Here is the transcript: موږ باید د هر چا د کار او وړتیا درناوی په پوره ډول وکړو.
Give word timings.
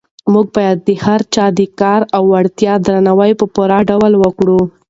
موږ 0.33 0.45
باید 0.55 0.77
د 0.87 0.89
هر 1.05 1.21
چا 1.33 1.45
د 1.59 1.61
کار 1.79 2.01
او 2.15 2.23
وړتیا 2.33 2.73
درناوی 2.85 3.31
په 3.39 3.45
پوره 3.53 3.77
ډول 3.89 4.13
وکړو. 4.17 4.59